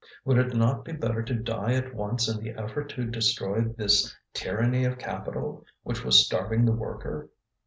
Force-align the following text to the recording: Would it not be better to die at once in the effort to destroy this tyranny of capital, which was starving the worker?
Would 0.25 0.39
it 0.39 0.55
not 0.55 0.83
be 0.83 0.93
better 0.93 1.21
to 1.21 1.35
die 1.35 1.73
at 1.73 1.93
once 1.93 2.27
in 2.27 2.43
the 2.43 2.59
effort 2.59 2.89
to 2.89 3.05
destroy 3.05 3.61
this 3.65 4.15
tyranny 4.33 4.83
of 4.83 4.97
capital, 4.97 5.63
which 5.83 6.03
was 6.03 6.25
starving 6.25 6.65
the 6.65 6.71
worker? 6.71 7.29